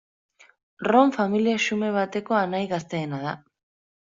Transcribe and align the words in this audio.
Ron 0.89 1.13
familia 1.19 1.57
xume 1.65 1.91
batekoa 1.97 2.41
anaia 2.47 2.71
gazteena 2.73 3.21
da. 3.29 3.37